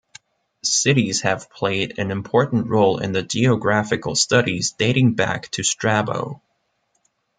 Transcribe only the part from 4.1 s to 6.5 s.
studies dating back to Strabo.